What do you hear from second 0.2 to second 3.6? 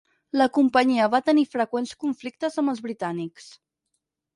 La companyia va tenir freqüents conflictes amb els britànics.